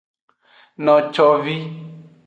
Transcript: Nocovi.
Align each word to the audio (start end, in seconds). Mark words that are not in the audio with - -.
Nocovi. 0.85 1.55